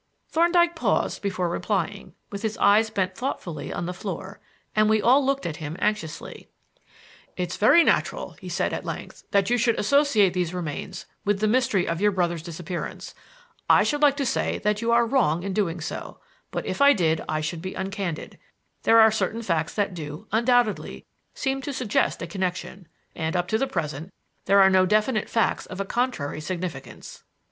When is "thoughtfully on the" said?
3.15-3.93